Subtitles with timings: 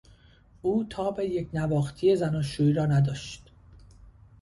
[0.61, 3.43] او تاب یکنواختی زناشویی را نداشت.